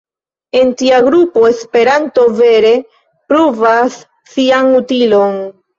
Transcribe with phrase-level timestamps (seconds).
[0.61, 2.73] En tia grupo Esperanto vere
[3.35, 4.03] pruvas
[4.35, 5.43] sian utilon.